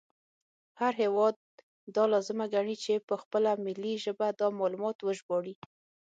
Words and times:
هر 0.79 0.93
هیواد 1.01 1.35
دا 1.95 2.03
لازمه 2.13 2.45
ګڼي 2.53 2.75
چې 2.83 2.93
په 3.07 3.15
خپله 3.21 3.51
ملي 3.65 3.93
ژبه 4.05 4.27
دا 4.39 4.47
معلومات 4.59 4.97
وژباړي 5.01 5.55